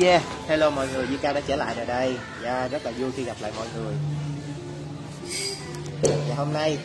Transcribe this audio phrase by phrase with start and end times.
[0.00, 2.16] Yeah, hello mọi người, Zika đã trở lại rồi đây.
[2.44, 3.94] Yeah, Rất là vui khi gặp lại mọi người.
[6.02, 6.78] Và hôm nay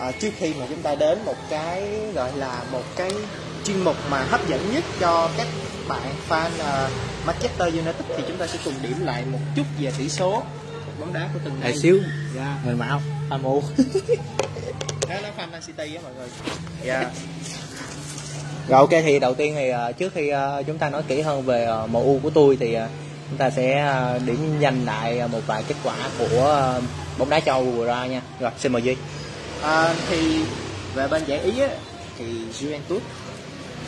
[0.00, 3.12] à, Trước khi mà chúng ta đến một cái gọi là một cái
[3.64, 5.46] chuyên mục mà hấp dẫn nhất cho các
[5.88, 6.90] bạn fan uh,
[7.26, 10.42] Manchester United Thì chúng ta sẽ cùng điểm lại một chút về tỷ số.
[11.00, 12.00] Bóng đá của từng ngày xíu.
[12.36, 12.66] Yeah.
[12.66, 13.00] Người mạo
[13.30, 13.62] Fan mù
[15.08, 16.28] Đó là fan Man City á mọi người.
[16.84, 17.06] Yeah.
[18.68, 21.42] Rồi ok thì đầu tiên thì uh, trước khi uh, chúng ta nói kỹ hơn
[21.42, 22.76] về uh, MU của tôi thì
[23.28, 23.94] chúng ta sẽ
[24.26, 26.74] điểm nhanh lại một vài kết quả của
[27.18, 28.22] bóng đá châu Âu vừa ra nha.
[28.40, 28.96] Rồi xin mời Duy.
[29.62, 30.40] à, Thì
[30.94, 31.68] về bên giải Ý á,
[32.18, 32.24] thì
[32.60, 33.00] Juventus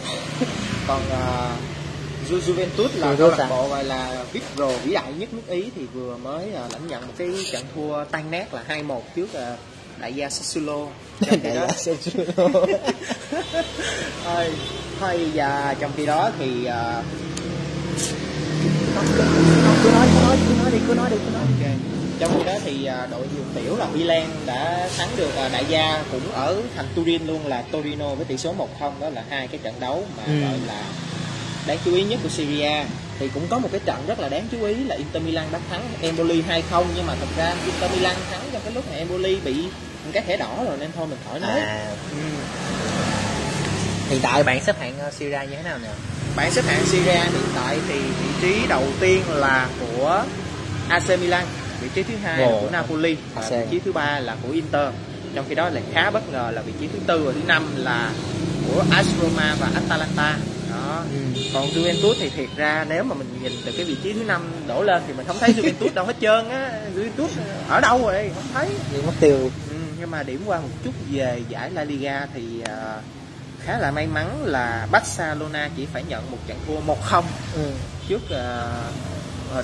[0.89, 3.47] Còn uh, Ju- Juventus là câu lạc à?
[3.51, 7.06] bộ gọi là Vipro vĩ đại nhất nước Ý thì vừa mới uh, lãnh nhận
[7.06, 9.59] một cái trận thua tan nát là 2-1 trước uh,
[9.98, 10.87] đại gia Sassuolo
[11.20, 11.66] trong khi đó
[14.27, 14.51] thôi
[15.01, 17.05] thôi và trong khi đó thì uh,
[19.83, 21.42] cứ nói cứ nói cứ nói đi cứ nói đi cứ nói.
[21.42, 21.70] Ok.
[22.20, 25.64] Trong khi đó thì à, đội dược tiểu là Milan đã thắng được à, đại
[25.69, 29.48] gia cũng ở thành Turin luôn là Torino với tỷ số 1-0 đó là hai
[29.48, 30.41] cái trận đấu mà Ừ.
[30.41, 30.83] gọi là
[31.67, 32.84] đáng chú ý nhất của Syria
[33.19, 35.58] thì cũng có một cái trận rất là đáng chú ý là Inter Milan đã
[35.70, 39.36] thắng Empoli 2-0 nhưng mà thật ra Inter Milan thắng trong cái lúc mà Empoli
[39.45, 39.55] bị
[40.05, 42.17] một cái thẻ đỏ rồi nên thôi mình khỏi nói À, ừ.
[44.09, 45.89] hiện tại bạn xếp hạng uh, Syria như thế nào nè?
[46.37, 50.25] bảng xếp hạng Syria hiện tại thì vị trí đầu tiên là của
[50.89, 51.45] AC Milan
[51.81, 52.61] vị trí thứ hai là Ồ.
[52.61, 53.51] của Napoli và AC.
[53.51, 54.89] vị trí thứ ba là của Inter
[55.34, 57.62] trong khi đó là khá bất ngờ là vị trí thứ tư và thứ năm
[57.77, 58.11] là
[58.69, 60.37] của AS Roma và Atalanta
[60.70, 61.41] đó Ừ.
[61.55, 64.42] còn Juventus thì thiệt ra nếu mà mình nhìn từ cái vị trí thứ năm
[64.67, 67.29] đổ lên thì mình không thấy Juventus đâu hết trơn á Juventus
[67.69, 69.51] ở đâu rồi không thấy Nhưng mất tiêu.
[70.01, 72.95] Nhưng mà điểm qua một chút về giải La Liga thì à,
[73.65, 77.23] khá là may mắn là Barcelona chỉ phải nhận một trận thua 1-0
[77.55, 77.62] Ừ.
[78.09, 78.67] trước à,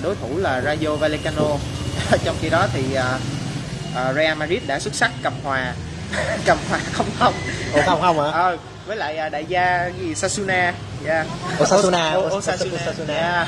[0.03, 1.43] đối thủ là Rayo Vallecano.
[2.23, 3.19] Trong khi đó thì à,
[3.95, 5.73] à, Real Madrid đã xuất sắc cầm hòa
[6.45, 7.33] cầm hòa không không
[7.73, 8.31] Ủa không không hả?
[8.31, 10.73] Ờ, với lại đại gia gì Sasuna
[11.05, 11.27] yeah.
[11.63, 13.13] Osasuna, O- Os- Osasuna, Osasuna.
[13.13, 13.47] Yeah.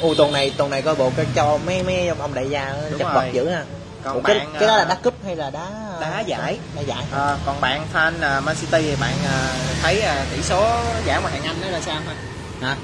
[0.00, 3.10] Ồ tuần này tuần này coi bộ cho mấy mấy ông, đại gia Đúng rồi.
[3.14, 3.64] vật dữ ha.
[4.04, 5.66] Còn Ủa, cái, bạn cái đó là à, đá cúp hay là đá
[6.00, 6.58] đá giải.
[6.76, 7.04] Đá giải.
[7.12, 10.02] À, còn bạn fan à, Man City thì bạn à, thấy
[10.36, 10.66] tỷ số
[11.04, 12.14] giải ngoại hạng Anh đó là sao hả?
[12.60, 12.76] Hả?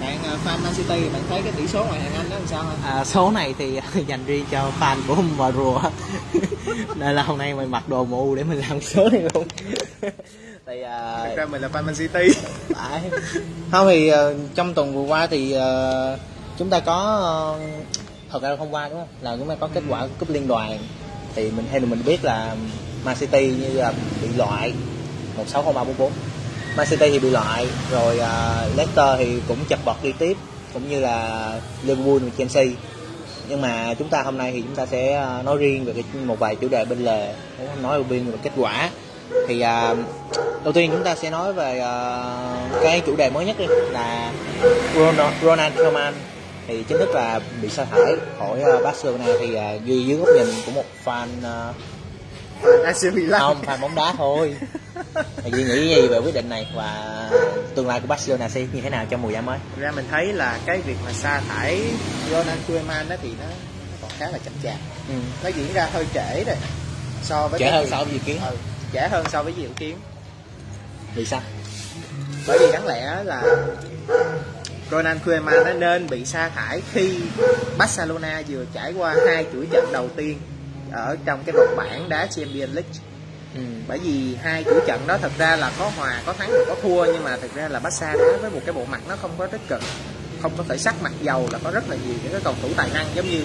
[0.00, 2.42] Bạn fan Man City thì bạn thấy cái tỷ số ngoại hạng Anh đó là
[2.46, 2.90] sao hả?
[2.98, 5.80] À, số này thì dành riêng cho fan của mà rùa
[6.96, 9.46] nên là hôm nay mình mặc đồ MU để mình làm số này luôn
[10.66, 10.82] thì
[11.24, 12.28] Thật ra mình là fan Man City.
[12.74, 13.00] phải
[13.72, 16.18] không thì ờ, trong tuần vừa qua thì ờ,
[16.58, 17.58] chúng ta có ờ,
[18.32, 19.08] thật ra là hôm qua đúng không?
[19.20, 20.78] Là chúng ta có kết quả cúp liên đoàn.
[21.34, 22.54] Thì mình hay là mình biết là
[23.04, 23.92] Man City như là
[24.22, 24.72] bị loại
[25.36, 26.12] một sáu không ba bốn bốn.
[26.76, 30.36] Man City thì bị loại rồi uh, Leicester thì cũng chật vật đi tiếp
[30.72, 32.64] cũng như là Liverpool và Chelsea.
[33.48, 36.04] Nhưng mà chúng ta hôm nay thì chúng ta sẽ à, nói riêng về cái
[36.24, 37.34] một vài chủ đề bên lề
[37.82, 38.90] nói riêng về kết quả.
[39.48, 39.98] Thì uh,
[40.64, 44.32] đầu tiên chúng ta sẽ nói về uh, cái chủ đề mới nhất đi là
[44.94, 46.14] Ronald, Ronald Koeman
[46.70, 50.28] thì chính thức là bị sa thải khỏi ờ, Barcelona thì ờ, duy dưới góc
[50.36, 51.72] nhìn của một fan ờ,
[52.84, 53.40] AC Milan.
[53.40, 54.56] không fan bóng đá thôi
[55.44, 57.16] thì duy nghĩ gì về quyết định này và
[57.74, 60.32] tương lai của Barcelona sẽ như thế nào trong mùa giải mới ra mình thấy
[60.32, 61.80] là cái việc mà sa thải
[62.30, 64.76] Ronald Koeman đó thì nó nó còn khá là chậm chạp.
[65.08, 65.14] ừ.
[65.42, 66.56] Nó diễn ra hơi trễ rồi.
[67.22, 68.56] So với trễ hơn việc- so với dự kiến Ừ,
[68.92, 69.96] trễ hơn so với dự kiến.
[71.14, 71.40] vì sao
[72.46, 73.42] bởi vì đáng lẽ là
[74.90, 77.18] Ronald Koeman đã nên bị sa thải khi
[77.78, 80.38] Barcelona vừa trải qua hai chuỗi trận đầu tiên
[80.92, 82.92] ở trong cái vòng bảng đá Champions League
[83.54, 83.60] ừ.
[83.88, 86.76] bởi vì hai chuỗi trận đó thật ra là có hòa có thắng và có
[86.82, 89.30] thua nhưng mà thực ra là Barca đá với một cái bộ mặt nó không
[89.38, 89.82] có tích cực
[90.42, 92.68] không có khởi sắc mặc dầu là có rất là nhiều những cái cầu thủ
[92.76, 93.42] tài năng giống như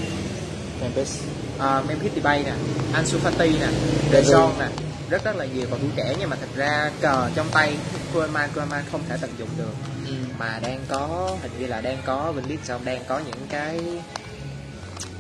[0.81, 1.19] Memphis
[1.57, 2.51] uh, Memphis Depay nè,
[2.94, 3.67] Ansu Fati nè,
[4.11, 4.67] De Jong nè,
[5.09, 7.78] rất rất là nhiều cầu thủ trẻ nhưng mà thật ra cờ trong tay
[8.16, 9.74] Koeman Koeman không thể tận dụng được.
[10.06, 10.14] Ừ.
[10.40, 13.79] mà đang có hình như là đang có mình biết sao đang có những cái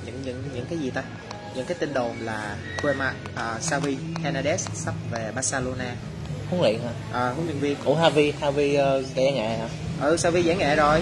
[0.05, 1.03] những những những cái gì ta?
[1.55, 5.95] Những cái tin đồn là Koeman uh, Xavi Hernandez sắp về Barcelona.
[6.49, 7.19] Huấn luyện hả?
[7.19, 7.77] À, huấn luyện viên.
[7.85, 9.67] Ủa Javi Javi uh, kẻ nghệ hả?
[10.01, 11.01] Ừ Xavi giải nghệ rồi.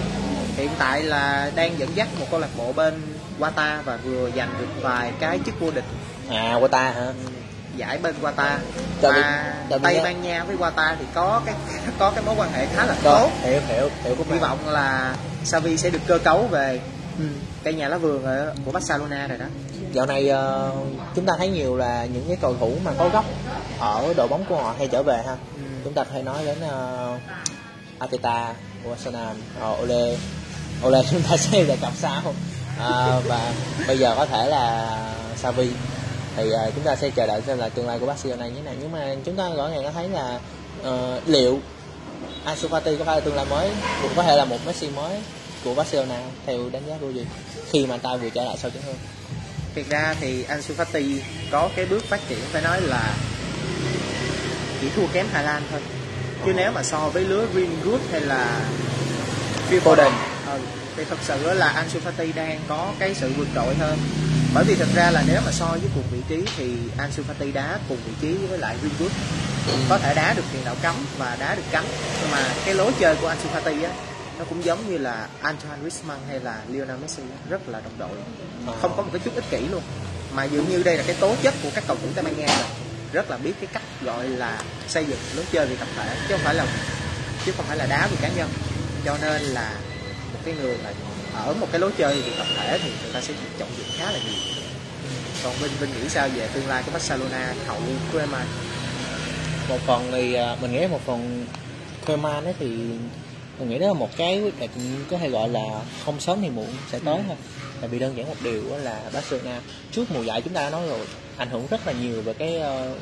[0.56, 3.02] Hiện tại là đang dẫn dắt một câu lạc bộ bên
[3.40, 5.84] Qatar và vừa giành được vài cái chức vô địch.
[6.30, 7.12] À Quata hả
[7.76, 8.58] giải bên Qatar
[9.00, 11.54] Tại vì- và tại vì Tây Ban Nha với Qatar thì có cái
[11.98, 13.30] có cái mối quan hệ khá là Rồi, tốt.
[13.42, 16.80] hiểu hiểu hiểu của hy vọng là Xavi sẽ được cơ cấu về
[17.18, 17.24] ừ.
[17.64, 19.46] cây nhà lá vườn ở của Barcelona rồi đó.
[19.92, 20.72] Dạo này ờ,
[21.14, 23.24] chúng ta thấy nhiều là những cái cầu thủ mà có gốc
[23.78, 25.36] ở đội bóng của họ hay trở về ha.
[25.56, 25.62] Ừ.
[25.84, 27.20] chúng ta hay nói đến uh,
[27.98, 28.52] Ateta,
[28.90, 29.36] Arsenal,
[29.72, 30.16] uh, Ole.
[30.86, 32.22] Ole chúng ta sẽ đề cập sau
[32.80, 33.52] à, và
[33.86, 34.96] bây giờ có thể là
[35.36, 35.70] Savi
[36.36, 38.62] thì uh, chúng ta sẽ chờ đợi xem là tương lai của Barcelona như thế
[38.62, 38.74] nào.
[38.80, 40.38] Nhưng mà chúng ta rõ ràng có thấy là
[40.80, 41.60] uh, liệu
[42.44, 43.70] Ansu Fati có phải là tương lai mới
[44.02, 45.20] cũng có thể là một Messi mới
[45.64, 47.26] của Barcelona theo đánh giá của gì
[47.70, 48.96] khi mà ta vừa trở lại sau chấn thương
[49.74, 51.18] Thực ra thì Ansu Fati
[51.50, 53.14] có cái bước phát triển phải nói là
[54.80, 55.80] chỉ thua kém Hà Lan thôi.
[56.46, 58.60] Chứ nếu mà so với lứa Greenwood hay là
[59.68, 60.10] Phil Foden
[60.46, 60.58] ừ,
[60.96, 63.98] thì thật sự là Ansu Fati đang có cái sự vượt trội hơn.
[64.54, 67.52] Bởi vì thật ra là nếu mà so với cùng vị trí thì Ansu Fati
[67.52, 69.08] đá cùng vị trí với lại Greenwood
[69.88, 71.84] có thể đá được tiền đạo cấm và đá được cánh
[72.20, 73.90] nhưng mà cái lối chơi của Ansu Fati á
[74.38, 78.18] nó cũng giống như là Antoine Griezmann hay là Lionel Messi rất là đồng đội.
[78.80, 79.82] Không có một cái chút ích kỷ luôn.
[80.32, 82.46] Mà dường như đây là cái tố chất của các cầu thủ Tây Ban Nha
[82.46, 82.66] rồi.
[83.12, 86.34] Rất là biết cái cách gọi là xây dựng lối chơi vì tập thể chứ
[86.34, 86.66] không phải là
[87.46, 88.50] chứ không phải là đá vì cá nhân.
[89.04, 89.72] Cho nên là
[90.32, 90.90] một cái người mà
[91.34, 94.12] ở một cái lối chơi vì tập thể thì người ta sẽ trọng dụng khá
[94.12, 94.54] là nhiều.
[95.44, 97.80] Còn Vinh Vinh nghĩ sao về tương lai của Barcelona hậu
[98.12, 98.46] Koeman
[99.68, 101.46] một phần thì à, mình nghĩ một phần
[102.06, 102.66] Koeman ấy thì
[103.58, 105.64] mình nghĩ đó là một cái quyết định có thể gọi là
[106.04, 107.36] không sớm thì muộn sẽ tới thôi.
[107.80, 109.60] Tại vì đơn giản một điều là Barcelona
[109.92, 111.06] trước mùa giải chúng ta đã nói rồi
[111.36, 112.94] ảnh hưởng rất là nhiều về cái ờ,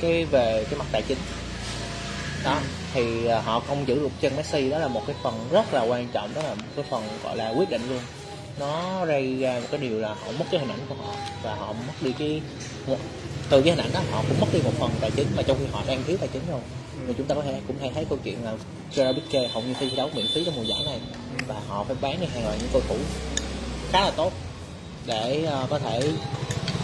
[0.00, 1.18] cái về cái mặt tài chính.
[2.44, 2.60] Đó
[2.94, 4.70] thì ờ, họ không giữ được chân Messi.
[4.70, 7.36] Đó là một cái phần rất là quan trọng đó là một cái phần gọi
[7.36, 8.00] là quyết định luôn.
[8.60, 11.54] Nó gây ra một cái điều là họ mất cái hình ảnh của họ và
[11.54, 12.42] họ mất đi cái
[12.86, 12.96] một
[13.50, 15.56] từ cái hình ảnh đó họ cũng mất đi một phần tài chính mà trong
[15.60, 16.60] khi họ đang thiếu tài chính rồi.
[17.06, 18.52] Thì chúng ta có thể cũng hay thấy câu chuyện là
[18.96, 21.00] Gerard Piqué hầu như thi đấu miễn phí trong mùa giải này
[21.46, 22.96] và họ phải bán đi hàng loạt những cầu thủ
[23.92, 24.32] khá là tốt
[25.06, 26.00] để uh, có thể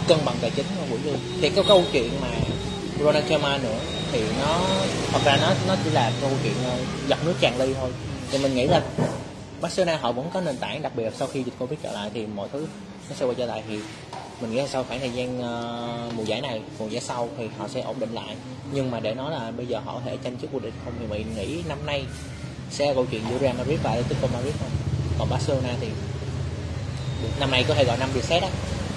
[0.07, 2.27] cân bằng tài chính của quỹ lương thì cái câu chuyện mà
[2.99, 3.79] Ronald Koeman nữa
[4.11, 4.61] thì nó
[5.11, 6.77] thật ra nó nó chỉ là câu chuyện ờ,
[7.07, 7.89] giọt nước tràn ly thôi.
[8.31, 8.81] Thì mình nghĩ là
[9.61, 12.25] Barcelona họ vẫn có nền tảng đặc biệt sau khi dịch Covid trở lại thì
[12.25, 12.67] mọi thứ
[13.09, 13.63] nó sẽ quay trở lại.
[13.67, 13.79] Thì
[14.41, 17.47] mình nghĩ là sau khoảng thời gian uh, mùa giải này mùa giải sau thì
[17.57, 18.35] họ sẽ ổn định lại.
[18.71, 20.93] Nhưng mà để nói là bây giờ họ có thể tranh chức vô địch không
[20.99, 22.05] thì mình nghĩ năm nay
[22.71, 24.69] sẽ là câu chuyện giữa Real Madrid và Atletico Madrid thôi.
[25.19, 25.87] Còn Barcelona thì
[27.39, 28.49] năm nay có thể gọi năm reset á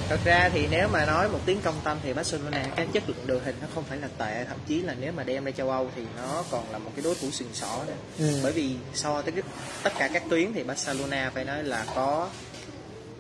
[0.09, 3.27] thật ra thì nếu mà nói một tiếng công tâm thì Barcelona cái chất lượng
[3.27, 4.45] đội hình nó không phải là tệ.
[4.45, 7.05] Thậm chí là nếu mà đem ra châu Âu thì nó còn là một cái
[7.05, 7.95] đối thủ sừng sỏ nữa.
[8.19, 8.41] Ừ.
[8.43, 9.35] bởi vì so tới
[9.83, 12.29] tất cả các tuyến thì Barcelona phải nói là có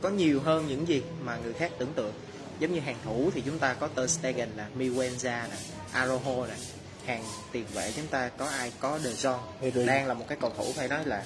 [0.02, 2.12] có nhiều hơn những gì mà người khác tưởng tượng.
[2.58, 5.56] Giống như hàng thủ thì chúng ta có Ter Stegen nè, Miguenza nè,
[5.92, 6.54] Arojo nè.
[7.06, 8.72] Hàng tiền vệ chúng ta có ai?
[8.80, 9.38] Có De Jong.
[9.86, 11.24] Đang là một cái cầu thủ phải nói là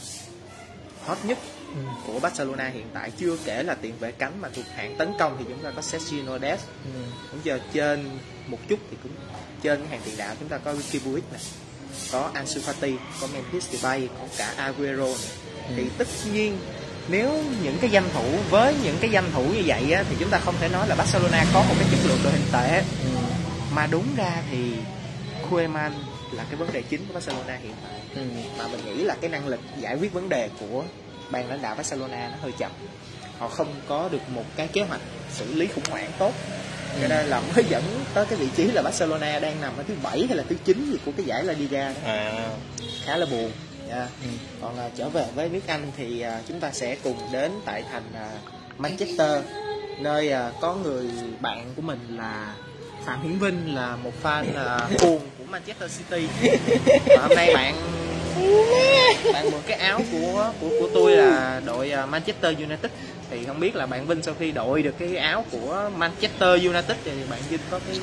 [1.05, 1.39] hot nhất
[1.75, 1.81] ừ.
[2.07, 5.37] của Barcelona hiện tại chưa kể là tiền vệ cánh mà thuộc hạng tấn công
[5.39, 7.01] thì chúng ta có Sergio Dest ừ.
[7.31, 8.11] cũng giờ trên
[8.47, 9.13] một chút thì cũng
[9.63, 11.39] trên cái hàng tiền đạo chúng ta có Ricky Puig nè
[12.13, 15.29] có Ansu Fati có Memphis Depay có cả Aguero nè.
[15.69, 15.75] Ừ.
[15.77, 16.59] thì tất nhiên
[17.09, 20.31] nếu những cái danh thủ với những cái danh thủ như vậy á, thì chúng
[20.31, 23.19] ta không thể nói là Barcelona có một cái chất lượng đội hình tệ ừ.
[23.75, 24.73] mà đúng ra thì
[25.51, 25.93] Koeman
[26.33, 28.23] là cái vấn đề chính của Barcelona hiện tại ừ.
[28.59, 30.85] mà mình nghĩ là cái năng lực giải quyết vấn đề của
[31.31, 32.71] ban lãnh đạo Barcelona nó hơi chậm
[33.39, 36.33] họ không có được một cái kế hoạch xử lý khủng hoảng tốt
[36.95, 37.09] cho ừ.
[37.09, 37.83] nên là mới dẫn
[38.15, 40.91] tới cái vị trí là Barcelona đang nằm ở thứ bảy hay là thứ chín
[40.93, 42.01] gì của cái giải La Liga đó.
[42.05, 42.49] À.
[43.05, 43.51] khá là buồn
[43.91, 44.09] yeah.
[44.23, 44.29] Ừ.
[44.61, 47.85] còn uh, trở về với nước Anh thì uh, chúng ta sẽ cùng đến tại
[47.93, 49.45] thành uh, Manchester
[49.99, 52.55] nơi uh, có người bạn của mình là
[53.05, 56.27] Phạm Hiển Vinh là một fan uh, cuồng của Manchester City
[57.07, 57.75] và hôm nay bạn
[59.33, 62.91] bạn mượn cái áo của của của tôi là đội à, Manchester United.
[63.31, 66.97] Thì không biết là bạn Vinh sau khi đội được cái áo của Manchester United
[67.05, 68.01] thì bạn Vinh có cái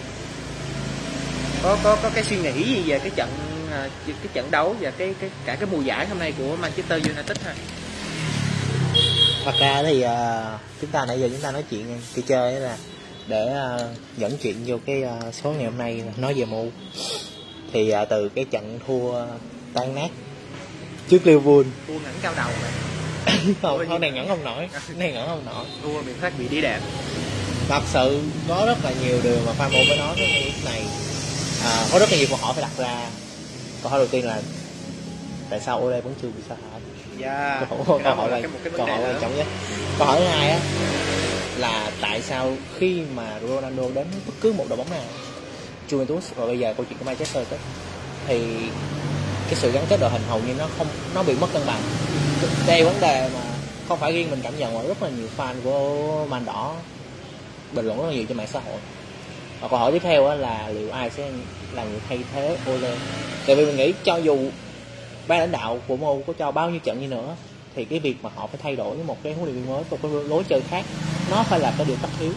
[1.64, 3.30] có có có cái suy nghĩ gì về cái trận
[3.72, 7.04] à, cái trận đấu và cái cái cả cái mùa giải hôm nay của Manchester
[7.04, 7.56] United ha?
[9.46, 12.78] Thật ra thì uh, chúng ta nãy giờ chúng ta nói chuyện khi chơi là
[13.28, 16.68] để uh, dẫn chuyện vô cái uh, số ngày hôm nay nói về mu
[17.74, 19.26] thì uh, từ cái trận thua
[19.74, 20.10] tan nát
[21.10, 21.64] trước Liverpool.
[21.88, 24.70] Thua ngẩng cao đầu này không không này ngẩn không nổi.
[24.98, 25.66] Này ngẩn không nổi.
[25.84, 26.80] Thua miền phát bị đi đẹp
[27.70, 30.82] thật sự có rất là nhiều điều mà fan mộ mới nói cái lúc này.
[31.64, 33.10] À, có rất là nhiều câu hỏi phải đặt ra.
[33.82, 34.42] Câu hỏi đầu tiên là
[35.50, 36.82] tại sao Ole vẫn chưa bị sa thải?
[37.22, 37.70] Yeah.
[37.70, 38.42] câu, câu, hỏi là
[38.78, 39.48] câu hỏi quan trọng nhất.
[39.98, 40.60] Câu hỏi thứ hai á
[41.58, 45.04] là tại sao khi mà Ronaldo đến bất cứ một đội bóng nào
[45.90, 47.60] Juventus và bây giờ câu chuyện của Manchester tới
[48.28, 48.42] thì
[49.46, 51.82] cái sự gắn kết đội hình hầu như nó không nó bị mất cân bằng.
[52.68, 53.40] Đây vấn đề mà
[53.88, 56.76] không phải riêng mình cảm nhận mà rất là nhiều fan của man đỏ
[57.72, 58.80] bình luận rất là nhiều trên mạng xã hội.
[59.62, 61.30] Và câu hỏi tiếp theo là liệu ai sẽ
[61.74, 62.96] là người thay thế Ole?
[63.48, 64.38] Tại vì mình nghĩ cho dù
[65.28, 67.36] ban lãnh đạo của MU có cho bao nhiêu trận như nữa
[67.76, 69.98] thì cái việc mà họ phải thay đổi một cái huấn luyện viên mới một
[70.02, 70.86] cái lối chơi khác
[71.32, 72.32] nó phải là cái điều tất yếu.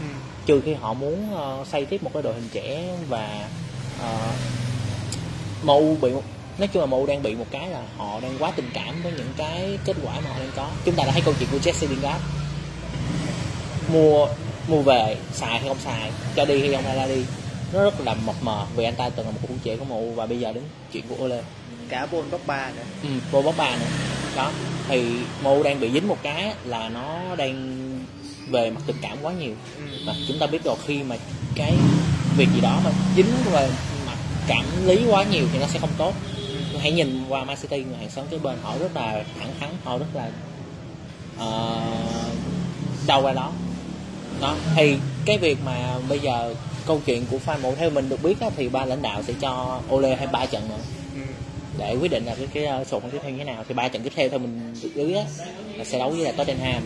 [0.00, 0.06] Ừ.
[0.46, 3.48] trừ khi họ muốn ờ, xây tiếp một cái đội hình trẻ và
[4.00, 4.34] uh,
[5.64, 6.10] MU bị
[6.58, 9.12] nói chung là MU đang bị một cái là họ đang quá tình cảm với
[9.12, 10.70] những cái kết quả mà họ đang có.
[10.84, 12.24] Chúng ta đã thấy câu chuyện của Jesse Lingard.
[13.92, 14.28] Mua
[14.68, 17.24] mua về xài hay không xài cho đi hay không ra đi.
[17.72, 20.12] Nó rất là mập mờ vì anh ta từng là một thủ trẻ của MU
[20.12, 21.42] và bây giờ đến chuyện của Ole.
[21.88, 22.82] Cả Paul Pogba nữa.
[23.02, 23.08] Ừ,
[23.42, 23.86] bóng ba nữa.
[24.36, 24.52] Đó
[24.88, 27.76] thì MU đang bị dính một cái là nó đang
[28.48, 29.54] về mặt tình cảm quá nhiều.
[29.76, 29.82] Ừ.
[30.06, 31.16] mà chúng ta biết rồi khi mà
[31.54, 31.74] cái
[32.36, 33.68] việc gì đó mà dính về
[34.06, 36.14] mặt cảm lý quá nhiều thì nó sẽ không tốt
[36.86, 39.70] hãy nhìn qua Man City người hàng xóm kế bên họ rất là thẳng thắn
[39.84, 40.30] họ rất là
[41.36, 43.52] uh, đâu ra đó.
[44.40, 46.54] Đó thì cái việc mà bây giờ
[46.86, 49.32] câu chuyện của fan mộ theo mình được biết á, thì ba lãnh đạo sẽ
[49.40, 50.78] cho Ole hay ba trận nữa.
[51.14, 51.20] Ừ.
[51.78, 53.64] để quyết định là cái cái uh, sổ tiếp theo như thế nào.
[53.68, 55.24] Thì ba trận tiếp theo theo mình được biết á,
[55.76, 56.82] là sẽ đấu với là Tottenham,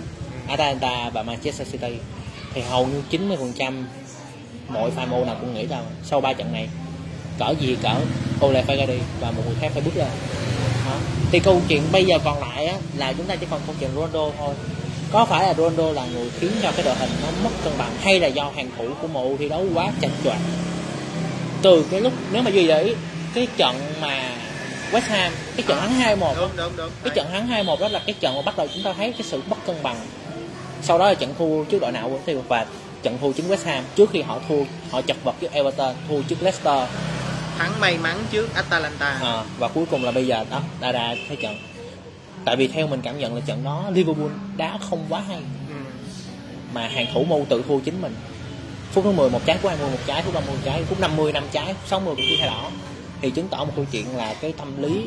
[0.47, 1.93] Atalanta và Manchester City.
[2.55, 3.89] Thì hầu như 90 phần trăm
[4.69, 6.69] mọi fan mô nào cũng nghĩ rằng sau ba trận này
[7.41, 7.95] cỡ gì cỡ
[8.47, 8.99] Ole phải ra đi.
[9.21, 10.09] Và một người khác phải bước lên.
[10.87, 10.97] Đó.
[11.31, 13.91] thì câu chuyện bây giờ còn lại á, là chúng ta chỉ còn câu chuyện
[13.95, 14.55] Ronaldo thôi.
[15.13, 17.91] Có phải là Ronaldo là người khiến cho cái đội hình nó mất cân bằng
[18.01, 20.39] hay là do hàng thủ của MU thi đấu quá chật choạc
[21.63, 22.95] từ cái lúc nếu mà duy để ý
[23.35, 24.37] cái trận mà
[24.93, 26.91] West Ham cái trận thắng 2-1 đúng đúng đúng.
[27.05, 29.23] cái trận thắng 2-1 đó là cái trận mà bắt đầu chúng ta thấy cái
[29.23, 29.97] sự bất cân bằng.
[30.83, 32.67] Sau đó là trận thua trước đội nào cũng thì và
[33.03, 36.23] trận thua chính West Ham trước khi họ thua họ chật vật trước Everton thua
[36.23, 36.89] trước Leicester
[37.61, 39.07] thắng may mắn trước Atalanta.
[39.23, 41.57] À, và cuối cùng là bây giờ đó đã ra thế trận.
[42.45, 45.37] Tại vì theo mình cảm nhận là trận đó Liverpool đá không quá hay.
[45.69, 45.75] Ừ.
[46.75, 48.15] mà hàng thủ môn tự thua chính mình.
[48.93, 51.33] Phút thứ 10 một trái phút 20 một trái phút 50 một trái phút 50
[51.33, 52.71] năm trái phút 60 cũng chỉ thay đỏ
[53.23, 55.07] thì chứng tỏ một câu chuyện là cái tâm lý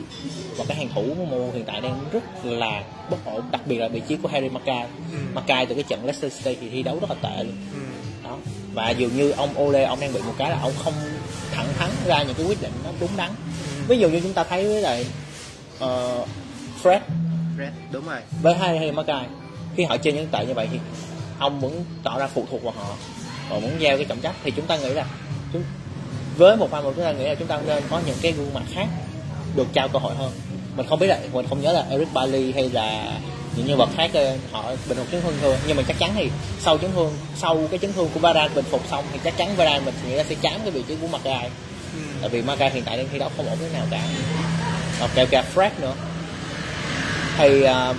[0.57, 3.77] và cái hàng thủ của môn hiện tại đang rất là bất ổn đặc biệt
[3.77, 5.17] là vị trí của Harry Mackay Ừ.
[5.33, 7.55] Mackay từ cái trận Leicester City thì thi đấu rất là tệ luôn.
[7.73, 7.79] Ừ.
[8.23, 8.37] đó.
[8.73, 10.93] Và dường như ông Ole ông đang bị một cái là ông không
[11.53, 13.31] thẳng thắn ra những cái quyết định nó đúng đắn.
[13.87, 15.05] Ví dụ như chúng ta thấy với lại
[15.79, 16.25] ờ,
[16.83, 16.99] Fred.
[17.57, 18.19] Red, đúng rồi.
[18.41, 19.25] Với hai hay Mackay
[19.75, 20.79] khi họ chơi những tệ như vậy thì
[21.39, 22.95] ông vẫn tỏ ra phụ thuộc vào họ.
[23.49, 25.05] Và muốn gieo cái trọng trách thì chúng ta nghĩ là
[25.53, 25.63] chúng
[26.37, 28.53] với một fan một chúng ta nghĩ là chúng ta nên có những cái gương
[28.53, 28.87] mặt khác
[29.55, 30.31] được trao cơ hội hơn.
[30.75, 33.17] Mình không biết là mình không nhớ là Eric Bailly hay là
[33.55, 36.11] những nhân vật khác ờ, họ bình phục chấn thương chưa nhưng mà chắc chắn
[36.15, 36.29] thì
[36.59, 39.55] sau chấn thương sau cái chấn thương của Varane bình phục xong thì chắc chắn
[39.55, 41.49] Varane mình nghĩ là sẽ chán cái vị trí của Mackay
[41.93, 41.99] ừ.
[42.21, 44.01] tại vì Mackay hiện tại đang thi đấu không ổn thế nào cả.
[44.99, 45.93] Và kể cả Fred nữa.
[47.37, 47.93] Thì à,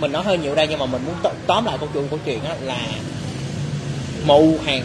[0.00, 1.14] mình nói hơi nhiều đây nhưng mà mình muốn
[1.46, 2.78] tóm lại câu chuyện câu chuyện á là
[4.26, 4.82] MU hàng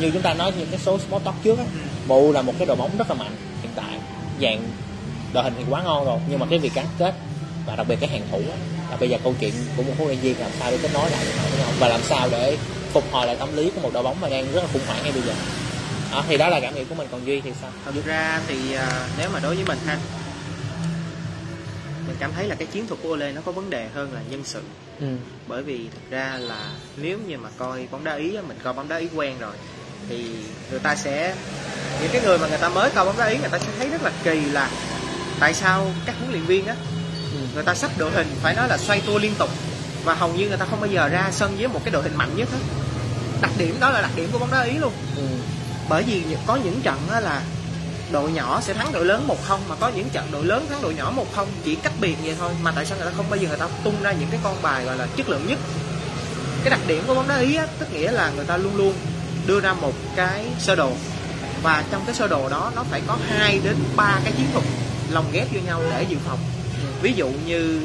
[0.00, 1.64] như chúng ta nói những cái số small talk trước á
[2.06, 3.98] MU là một cái đội bóng rất là mạnh hiện tại.
[4.42, 4.62] Dạng
[5.32, 7.14] đội hình thì quá ngon rồi nhưng mà cái việc gắn kết
[7.66, 8.56] và đặc biệt cái hàng thủ á,
[8.94, 11.10] là bây giờ câu chuyện của một huấn luyện viên làm sao để kết nối
[11.10, 11.68] lại với nhau?
[11.78, 12.58] Và làm sao để
[12.92, 15.02] phục hồi lại tâm lý của một đội bóng mà đang rất là khủng hoảng
[15.02, 15.32] ngay bây giờ?
[16.12, 17.08] Đó, thì đó là cảm nghĩ của mình.
[17.10, 17.70] Còn duy thì sao?
[17.84, 19.98] Thật ra thì à, nếu mà đối với mình ha
[22.06, 24.20] mình cảm thấy là cái chiến thuật của Ole nó có vấn đề hơn là
[24.30, 24.62] nhân sự.
[25.00, 25.06] Ừ.
[25.48, 28.88] bởi vì thực ra là nếu như mà coi bóng đá ý mình coi bóng
[28.88, 29.52] đá ý quen rồi
[30.08, 30.26] thì
[30.70, 31.34] người ta sẽ
[32.00, 33.88] những cái người mà người ta mới coi bóng đá ý người ta sẽ thấy
[33.88, 34.70] rất là kỳ là
[35.40, 36.74] tại sao các huấn luyện viên á.
[37.54, 39.50] Người ta sắp đội hình phải nói là xoay tua liên tục.
[40.04, 42.16] Và hầu như người ta không bao giờ ra sân với một cái đội hình
[42.16, 42.58] mạnh nhất hết.
[43.40, 44.92] Đặc điểm đó là đặc điểm của bóng đá ý luôn.
[45.16, 45.22] Ừ.
[45.88, 47.42] bởi vì có những trận á là
[48.12, 50.94] đội nhỏ sẽ thắng đội lớn 1-0 mà có những trận đội lớn thắng đội
[50.94, 52.52] nhỏ 1-0 chỉ cách biệt vậy thôi.
[52.62, 54.56] Mà tại sao người ta không bao giờ người ta tung ra những cái con
[54.62, 55.58] bài gọi là chất lượng nhất?
[56.64, 58.94] Cái đặc điểm của bóng đá ý á tức nghĩa là người ta luôn luôn
[59.46, 60.92] đưa ra một cái sơ đồ.
[61.62, 64.64] Và trong cái sơ đồ đó nó phải có hai đến ba cái chiến thuật
[65.10, 66.38] lồng ghép vô nhau để dự phòng
[67.04, 67.80] ví dụ như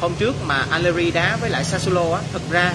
[0.00, 2.72] hôm trước mà Allegri đá với lại Sassuolo á thực ra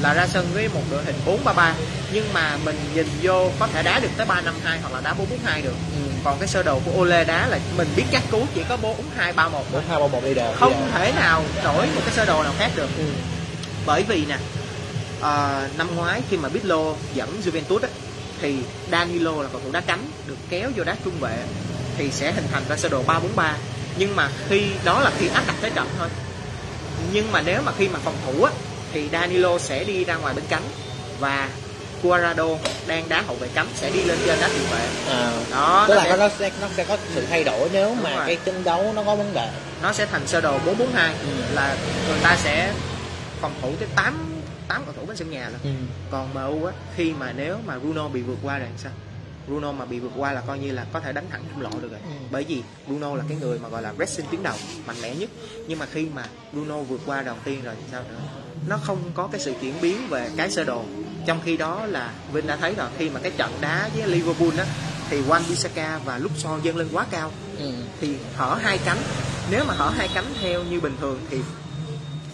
[0.00, 1.14] là ra sân với một đội hình
[1.44, 1.72] 4-3-3
[2.12, 4.32] nhưng mà mình nhìn vô có thể đá được tới 3-5-2
[4.82, 5.14] hoặc là đá
[5.46, 5.74] 4-4-2 được.
[5.94, 6.10] Ừ.
[6.24, 8.92] còn cái sơ đồ của Ole đá là mình biết chắc cú chỉ có 4-2-3-1
[9.50, 12.42] thôi bốn hai ba một đi đều không thể nào đổi một cái sơ đồ
[12.42, 12.88] nào khác được.
[12.98, 13.04] Ừ.
[13.86, 14.36] bởi vì nè
[15.20, 17.88] ờ, năm ngoái khi mà Pirlo dẫn Juventus á,
[18.40, 18.56] thì
[18.92, 21.36] Danilo là cầu thủ đá cánh được kéo vô đá trung vệ
[21.98, 23.52] thì sẽ hình thành ra sơ đồ 3-4-3
[24.00, 26.08] nhưng mà khi đó là khi áp đặt thế trận thôi
[27.12, 28.52] nhưng mà nếu mà khi mà phòng thủ á,
[28.92, 30.62] thì Danilo sẽ đi ra ngoài bên cánh
[31.18, 31.48] và
[32.02, 32.46] Cuadrado
[32.86, 35.94] đang đá hậu vệ cánh sẽ đi lên trên đá tiền vệ à, đó tức
[35.94, 38.26] nó là sẽ, nó sẽ nó sẽ có sự thay đổi nếu mà rồi.
[38.26, 39.48] cái trận đấu nó có vấn đề
[39.82, 41.54] nó sẽ thành sơ đồ 442 Ừ.
[41.54, 41.76] là
[42.08, 42.72] người ta sẽ
[43.40, 44.34] phòng thủ tới 8
[44.68, 45.70] 8 cầu thủ bên sân nhà luôn ừ.
[46.10, 48.92] còn MU á khi mà nếu mà Bruno bị vượt qua rồi sao
[49.50, 51.70] Bruno mà bị vượt qua là coi như là có thể đánh thẳng trung lộ
[51.82, 52.10] được rồi Ừ.
[52.30, 55.30] bởi vì Bruno là cái người mà gọi là pressing tuyến đầu mạnh mẽ nhất
[55.68, 58.18] nhưng mà khi mà Bruno vượt qua đầu tiên rồi thì sao nữa
[58.68, 60.84] nó không có cái sự chuyển biến về cái sơ đồ
[61.26, 64.58] trong khi đó là Vinh đã thấy rồi khi mà cái trận đá với Liverpool
[64.58, 64.64] á
[65.10, 67.70] thì Wan Bissaka và Luxor dâng lên quá cao ừ.
[68.00, 68.98] thì hở hai cánh
[69.50, 71.38] nếu mà hở hai cánh theo như bình thường thì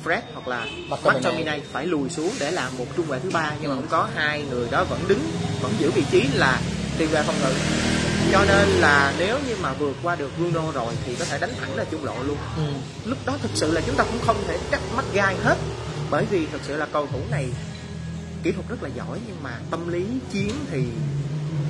[0.04, 1.20] Fred hoặc là McTominay.
[1.22, 3.80] McTominay phải lùi xuống để làm một trung vệ thứ ba nhưng mà Ừ.
[3.80, 5.20] không có hai người đó vẫn đứng
[5.62, 6.60] vẫn giữ vị trí là
[6.98, 7.52] tiền vệ phòng ngự
[8.32, 11.52] cho nên là nếu như mà vượt qua được Bruno rồi thì có thể đánh
[11.60, 12.36] thẳng ra trung lộ luôn.
[12.56, 12.62] Ừ.
[13.04, 15.56] lúc đó thực sự là chúng ta cũng không thể cắt mắt gai hết.
[16.10, 17.48] Bởi vì thực sự là cầu thủ này
[18.42, 20.84] kỹ thuật rất là giỏi nhưng mà tâm lý chiến thì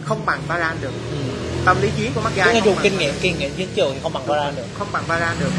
[0.04, 0.92] không bằng Varane được.
[1.10, 1.16] Ừ.
[1.64, 3.94] tâm lý chiến của mắt gai là dùng bằng kinh nghiệm kinh nghiệm chiến trường
[3.94, 4.66] thì không bằng Varane được.
[4.78, 5.52] không bằng Varane được.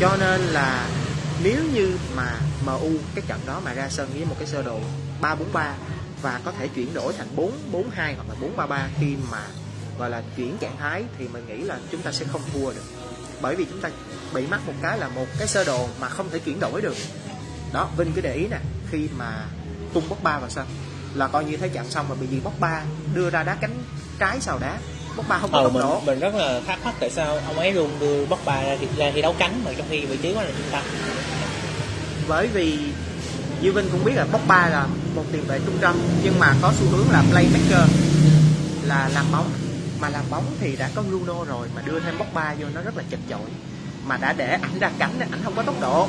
[0.00, 0.88] Cho nên là
[1.42, 2.34] nếu như mà
[2.66, 4.78] MU cái trận đó mà ra sân với một cái sơ đồ
[5.22, 5.36] 3-4-3
[6.22, 7.48] và có thể chuyển đổi thành 4-4-2
[7.96, 8.34] hoặc là
[8.66, 9.42] 4-3-3 khi mà
[9.98, 12.84] gọi là chuyển trạng thái thì mình nghĩ là chúng ta sẽ không thua được.
[13.40, 13.90] Bởi vì chúng ta
[14.34, 16.96] bị mắc một cái là một cái sơ đồ mà không thể chuyển đổi được.
[17.72, 18.56] Đó Vinh cứ để ý nè
[18.90, 19.46] khi mà
[19.92, 20.66] tung bóc ba vào sân
[21.14, 22.82] là coi như thế trận xong mà bị gì bóc ba
[23.14, 23.74] đưa ra đá cánh
[24.18, 24.78] trái sau đá.
[25.16, 26.00] Bóc ba không có ờ, tốc mình, độ.
[26.06, 28.88] mình rất là thắc mắc tại sao ông ấy luôn đưa bóc ba ra, thi-
[28.96, 30.82] ra thi đấu cánh mà trong khi vị trí đó là trung tâm.
[32.28, 32.78] Bởi vì
[33.60, 36.72] Duy Vinh cũng biết là Pogba là một tiền vệ trung tâm nhưng mà có
[36.78, 37.90] xu hướng là playmaker
[38.84, 39.50] là làm bóng.
[40.00, 42.96] Mà làm bóng thì đã có Bruno rồi mà đưa thêm Pogba vô nó rất
[42.96, 43.50] là chật chội.
[44.06, 46.08] Mà đã để ảnh ra cánh ảnh không có tốc độ.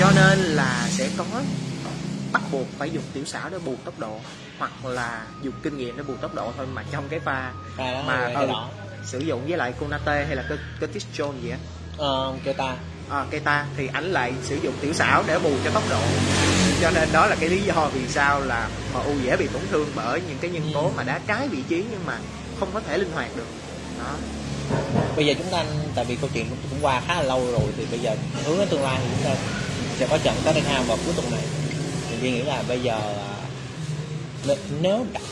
[0.00, 1.24] Cho nên là sẽ có
[2.32, 4.18] bắt buộc phải dùng tiểu xảo để bù tốc độ
[4.58, 8.02] hoặc là dùng kinh nghiệm để bù tốc độ thôi mà trong cái pha đó
[8.06, 8.48] mà ừ,
[9.04, 10.44] sử dụng với lại Konate hay là
[10.80, 11.58] Curtis Jones gì á.
[11.98, 12.76] Ờ, Keita.
[13.10, 16.00] À, Keita thì ảnh lại sử dụng tiểu xảo để bù cho tốc độ
[16.80, 19.88] cho nên đó là cái lý do vì sao là MU dễ bị tổn thương
[19.94, 22.18] bởi những cái nhân tố mà đá trái vị trí nhưng mà
[22.60, 23.46] không có thể linh hoạt được.
[23.98, 24.14] Đó.
[25.16, 25.64] Bây giờ chúng ta
[25.94, 28.68] tại vì câu chuyện cũng, qua khá là lâu rồi thì bây giờ hướng đến
[28.68, 29.40] tương lai thì chúng ta
[29.98, 31.42] sẽ có trận Tottenham vào cuối tuần này.
[32.10, 32.98] Thì Duy nghĩ là bây giờ
[34.46, 35.22] à, nếu- đặt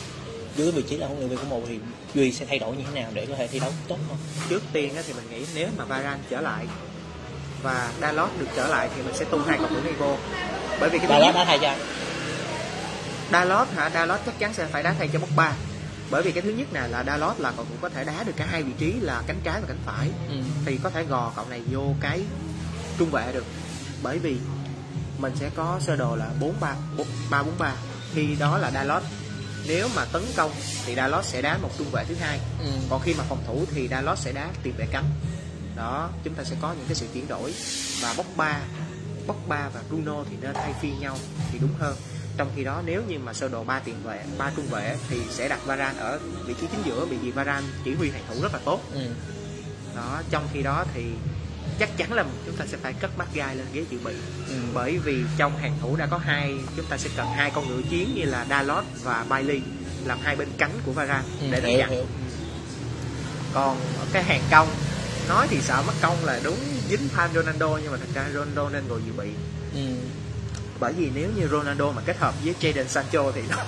[0.55, 1.79] dưới vị trí là huấn luyện viên của một thì
[2.15, 4.17] Duy sẽ thay đổi như thế nào để có thể thi đấu tốt hơn?
[4.49, 6.65] Trước tiên thì mình nghĩ nếu mà Varane trở lại
[7.65, 10.17] và Dalot được trở lại thì mình sẽ tung hai cầu thủ này vô
[10.79, 11.75] bởi vì cái Dalot đã thay cho.
[13.31, 13.89] Dalot hả?
[13.89, 15.53] Dalot chắc chắn sẽ phải đá thay cho Pogba
[16.11, 18.33] bởi vì cái thứ nhất nè là Dalot là cầu thủ có thể đá được
[18.37, 20.09] cả hai vị trí là cánh trái và cánh phải.
[20.29, 20.35] Ừ.
[20.65, 22.21] thì có thể gò cậu này vô cái
[22.97, 23.45] trung vệ được.
[24.03, 24.37] Bởi vì
[25.17, 26.73] mình sẽ có sơ đồ là 4 3
[27.29, 27.71] 3 4 3
[28.13, 29.03] khi đó là Dalot
[29.67, 30.51] nếu mà tấn công
[30.85, 32.39] thì Dalot sẽ đá một trung vệ thứ hai.
[32.59, 32.65] Ừ.
[32.89, 35.05] còn khi mà phòng thủ thì Dalot sẽ đá tiền vệ cánh
[35.75, 37.53] đó chúng ta sẽ có những cái sự chuyển đổi.
[38.01, 38.61] Và Pogba
[39.27, 41.17] Pogba và Bruno thì nên thay phiên nhau
[41.51, 41.95] thì đúng hơn.
[42.37, 45.21] Trong khi đó nếu như mà sơ đồ ba tiền vệ ba trung vệ thì
[45.29, 48.41] sẽ đặt Varane ở vị trí chính giữa vì vì Varane chỉ huy hàng thủ
[48.41, 48.81] rất là tốt.
[48.93, 49.09] Ừ.
[49.95, 51.03] đó trong khi đó thì
[51.79, 54.13] chắc chắn là chúng ta sẽ phải cất mắt gai lên ghế dự bị.
[54.47, 54.55] Ừ.
[54.73, 57.81] bởi vì trong hàng thủ đã có hai chúng ta sẽ cần hai con ngựa
[57.89, 59.61] chiến như là Dalot và Bailey
[60.05, 62.05] làm hai bên cánh của Varane Ừ, để đánh chặn
[63.53, 63.77] còn
[64.13, 64.67] cái hàng công
[65.29, 66.57] nói thì sợ mất công là đúng
[66.89, 69.29] dính phan Ronaldo nhưng mà thật ra Ronaldo nên ngồi dự bị.
[69.75, 69.95] Ừ.
[70.79, 73.55] bởi vì nếu như Ronaldo mà kết hợp với Jadon Sancho thì nó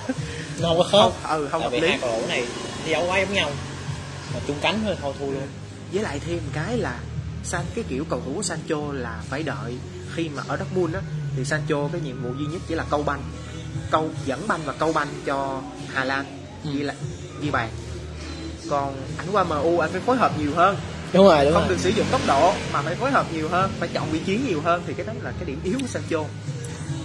[0.61, 0.91] nó có khớp
[1.23, 1.87] không ừ không hợp lý.
[1.87, 2.45] hai cầu này
[2.91, 3.51] đấu quá giống nhau.
[4.33, 5.47] Mà chung cánh thôi thôi thua luôn.
[5.93, 6.99] Với lại thêm cái là
[7.43, 9.77] San cái kiểu cầu thủ của Sancho là phải đợi
[10.15, 11.01] khi mà ở Dortmund á
[11.37, 13.23] thì Sancho cái nhiệm vụ duy nhất chỉ là câu banh.
[13.91, 15.61] Câu dẫn banh và câu banh cho
[15.93, 16.25] Hà Lan
[16.63, 16.69] Ừ.
[16.73, 16.95] ghi lại
[17.41, 17.69] ghi bàn.
[18.69, 20.77] Còn ảnh qua MU anh phải phối hợp nhiều hơn
[21.13, 21.69] đúng rồi đúng không rồi.
[21.69, 24.39] được sử dụng tốc độ mà phải phối hợp nhiều hơn phải chọn vị trí
[24.47, 26.23] nhiều hơn thì cái đó là cái điểm yếu của Sancho.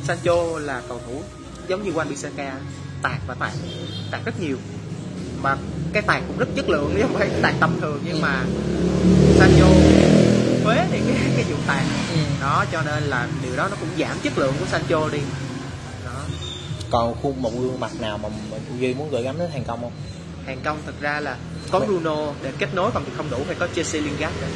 [0.05, 1.23] Sancho là cầu thủ
[1.69, 2.55] giống như Wan Bissaka
[3.03, 3.53] tạt và tạt
[4.11, 4.57] tạt rất nhiều.
[5.43, 5.57] Mà
[5.93, 8.45] cái tạt cũng rất chất lượng chứ không phải tạt tầm thường nhưng mà
[9.39, 9.67] Sancho
[10.65, 11.85] phế thì cái cái vụ tạt.
[12.13, 12.19] Ừ.
[12.41, 15.19] đó cho nên là điều đó nó cũng giảm chất lượng của Sancho đi.
[16.05, 16.21] Đó.
[16.91, 19.81] Còn khuôn một gương mặt nào mà mà Duy muốn gửi gắm đến thành công
[19.81, 19.93] không
[20.47, 21.37] hàng công thực ra là
[21.71, 24.49] có Vậy- Bruno để kết nối còn thì không đủ phải có Jesse Lingard nữa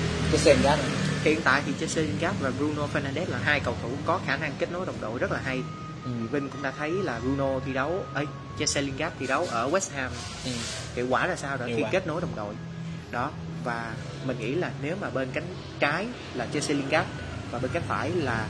[0.62, 0.86] giá này
[1.24, 4.52] hiện tại thì Jesse Lingard và Bruno Fernandes là hai cầu thủ có khả năng
[4.58, 5.62] kết nối đồng đội rất là hay
[6.04, 6.10] ừ.
[6.32, 8.26] Vinh cũng đã thấy là Bruno thi đấu ấy
[8.58, 10.10] Jesse Lingard thi đấu ở West Ham
[10.44, 10.50] Ừ.
[10.94, 11.90] hiệu quả là sao đó Hiệu khi quả.
[11.92, 12.54] kết nối đồng đội
[13.10, 13.30] đó
[13.64, 13.92] và
[14.26, 15.44] mình nghĩ là nếu mà bên cánh
[15.80, 17.08] trái là Jesse Lingard
[17.50, 18.46] và bên cánh phải là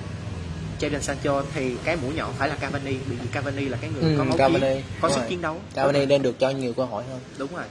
[0.80, 4.14] Jadon Sancho thì cái mũi nhọn phải là Cavani vì Cavani là cái người Ừ,
[4.18, 5.26] có máu Cavani, chiến có sức rồi.
[5.28, 5.56] chiến đấu.
[5.74, 7.20] Cavani nên được cho nhiều cơ hội hơn.
[7.38, 7.64] Đúng rồi.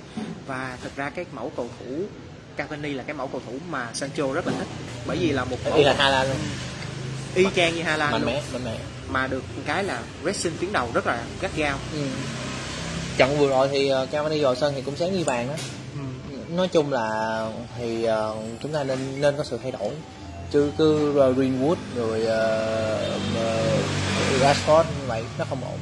[0.47, 1.95] Và thật ra cái mẫu cầu thủ
[2.55, 4.67] Cavani là cái mẫu cầu thủ mà Sancho rất là thích
[5.05, 6.37] bởi vì là một mẫu y là Hà Lan luôn.
[7.35, 8.31] Y chang như Haaland mạnh luôn.
[8.33, 8.77] mẽ mạnh mẽ.
[9.09, 11.77] Mà được cái là pressing tuyến đầu rất là gắt gao.
[11.93, 11.99] Ừ.
[13.17, 15.53] trận vừa rồi thì uh, Cavani vào sân thì cũng sáng ghi bàn đó
[15.93, 16.37] ừ.
[16.55, 17.39] nói chung là
[17.77, 19.91] thì uh, chúng ta nên nên có sự thay đổi
[20.51, 23.25] chứ cứ uh, Greenwood rồi uh,
[24.41, 25.79] Rashford như vậy nó không ổn.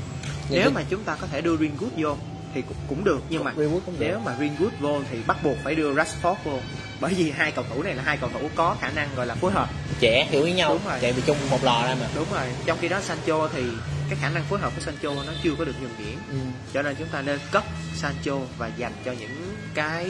[0.50, 0.72] Nếu cái...
[0.72, 2.16] mà chúng ta có thể đưa Greenwood vô
[2.54, 5.58] thì cũng, cũng được nhưng mà Greenwood cũng nếu mà Greenwood vô thì bắt buộc
[5.64, 6.60] phải đưa Rashford vô.
[7.02, 9.36] Bởi vì hai cầu thủ này là hai cầu thủ có khả năng gọi là
[9.36, 9.70] phối hợp.
[10.00, 10.70] Trẻ hiểu ý nhau.
[10.70, 11.00] Đúng rồi.
[11.02, 12.08] Chạy về chung một lò ra mà.
[12.16, 12.46] Đúng rồi.
[12.66, 13.64] Trong khi đó Sancho thì
[14.10, 16.18] cái khả năng phối hợp của Sancho nó chưa có được nhuần nhuyễn.
[16.30, 16.38] Ừ.
[16.74, 17.64] cho nên chúng ta nên cấp
[17.96, 20.08] Sancho và dành cho những cái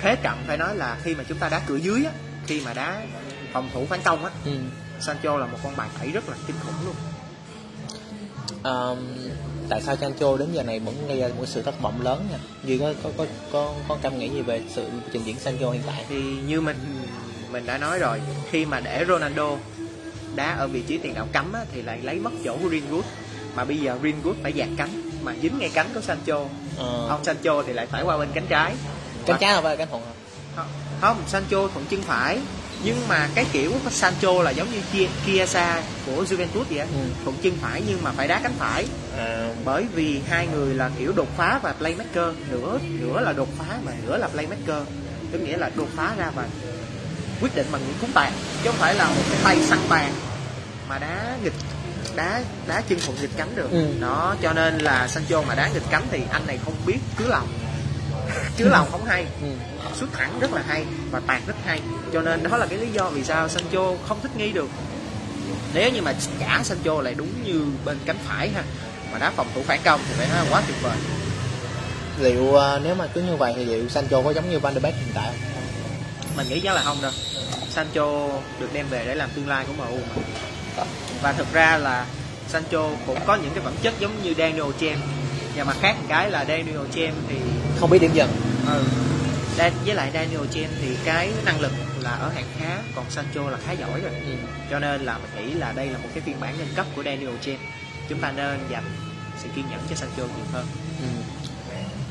[0.00, 2.10] thế trận phải nói là khi mà chúng ta đá cửa dưới á
[2.46, 3.02] khi mà đá
[3.54, 4.30] phòng thủ phản công á.
[4.44, 4.52] Ừ.
[5.00, 6.94] Sancho là một con bài tẩy rất là kinh khủng luôn.
[8.64, 8.98] Um,
[9.68, 12.38] tại sao Sancho đến giờ này vẫn gây ra một sự thất vọng lớn nha?
[12.64, 15.82] Duy có có có có, có cảm nghĩ gì về sự trình diễn Sancho hiện
[15.86, 16.04] tại?
[16.08, 16.76] Thì như mình
[17.50, 19.56] mình đã nói rồi khi mà để Ronaldo
[20.34, 23.02] đá ở vị trí tiền đạo cấm á, thì lại lấy mất chỗ của Greenwood.
[23.56, 26.44] Mà bây giờ Greenwood phải dạt cánh mà dính ngay cánh của Sancho.
[26.78, 27.06] Ờ.
[27.08, 28.74] ông Sancho thì lại phải qua bên cánh trái.
[29.26, 30.02] Cánh trái không phải cánh thuận
[30.56, 30.66] không,
[31.00, 32.38] không Sancho thuận chân phải
[32.84, 36.86] nhưng mà cái kiểu của Sancho là giống như Chiesa của Juventus vậy ừ.
[37.24, 38.86] thuận chân phải nhưng mà phải đá cánh phải
[39.18, 39.50] à.
[39.64, 43.78] bởi vì hai người là kiểu đột phá và playmaker nửa nửa là đột phá
[43.84, 44.82] mà nửa là playmaker
[45.32, 46.46] tức nghĩa là đột phá ra và
[47.40, 50.12] quyết định bằng những cú tạt chứ không phải là một cái tay săn bàn
[50.88, 51.52] mà đá nghịch
[52.16, 53.86] đá đá chân thuận nghịch cánh được ừ.
[54.00, 57.28] đó cho nên là Sancho mà đá nghịch cánh thì anh này không biết cứ
[57.28, 57.48] lòng
[58.56, 59.48] chứ lòng không hay ừ.
[59.94, 61.80] Xuất thẳng rất là hay và tạt rất hay
[62.12, 64.68] cho nên đó là cái lý do vì sao Sancho không thích nghi được
[65.74, 68.62] nếu như mà cả Sancho lại đúng như bên cánh phải ha
[69.12, 70.96] mà đá phòng thủ phản công thì phải nói là quá tuyệt vời
[72.20, 74.82] liệu uh, nếu mà cứ như vậy thì liệu Sancho có giống như Van der
[74.82, 75.64] Beek hiện tại không?
[76.36, 77.12] Mình nghĩ chắc là không đâu.
[77.70, 78.28] Sancho
[78.60, 79.98] được đem về để làm tương lai của MU
[80.76, 80.84] mà.
[81.22, 82.06] Và thực ra là
[82.48, 84.96] Sancho cũng có những cái phẩm chất giống như Daniel James
[85.56, 87.36] và mặt khác một cái là Daniel James thì
[87.80, 88.30] không biết điểm dần
[88.66, 88.82] ừ.
[89.58, 93.50] Dan, với lại Daniel James thì cái năng lực là ở hạng khá còn Sancho
[93.50, 94.12] là khá giỏi rồi.
[94.26, 94.32] Ừ.
[94.70, 97.02] cho nên là mình nghĩ là đây là một cái phiên bản nâng cấp của
[97.02, 97.56] Daniel James.
[98.08, 98.84] Chúng ta nên dành
[99.42, 100.66] sự kiên nhẫn cho Sancho nhiều hơn.
[101.00, 101.06] Ừ.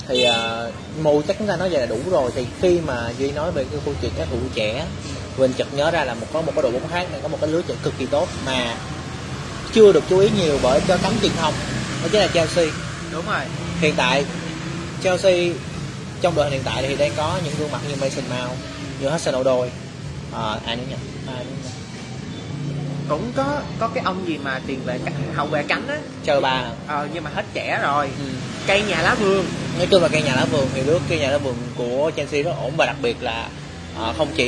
[0.08, 2.32] thì uh, mù chắc chúng ta nói vậy là đủ rồi.
[2.36, 4.86] Thì khi mà duy nói về cái câu chuyện các thủ trẻ
[5.38, 7.38] mình chợt nhớ ra là một có một cái đội bóng khác này có một
[7.42, 8.76] cái lứa trẻ cực kỳ tốt mà
[9.74, 11.54] chưa được chú ý nhiều bởi cho cánh truyền thông
[12.04, 12.66] đó chính là Chelsea.
[13.12, 13.42] Đúng rồi.
[13.82, 14.26] Hiện tại
[15.04, 15.54] Chelsea
[16.24, 18.60] trong đội hiện tại thì đang có những gương mặt như Mason Mount
[19.02, 19.70] như Hudson Odoi.
[20.34, 20.96] À, ai nữa nhỉ?
[21.28, 21.70] Ai nữa nhỉ?
[23.10, 25.00] cũng có có cái ông gì mà tiền vệ
[25.36, 25.98] hậu vệ cánh á.
[26.24, 28.10] Chờ ba ờ nhưng mà hết trẻ rồi.
[28.20, 28.26] Ừ.
[28.68, 29.46] cây nhà lá vườn.
[29.78, 32.42] Nói chung là cây nhà lá vườn thì nước cây nhà lá vườn của Chelsea
[32.42, 32.74] rất ổn.
[32.78, 33.48] Và đặc biệt là
[34.02, 34.48] à, không chỉ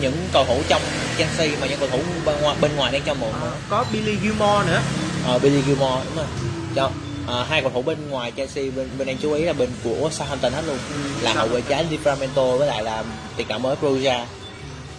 [0.00, 0.82] những cầu thủ trong
[1.18, 4.16] Chelsea mà những cầu thủ bên ngoài bên ngoài đang cho mượn à, có Billy
[4.22, 4.80] Gilmore nữa.
[5.26, 6.26] Ờ Billy Gilmore đúng rồi.
[6.74, 6.90] Cho
[7.28, 10.08] à, hai cầu thủ bên ngoài Chelsea bên, bên đang chú ý là bên của
[10.12, 10.78] Southampton hết luôn.
[10.94, 13.04] Ừ, là hậu vệ trái Livramento với lại là
[13.36, 14.24] tiền đạo mới Broja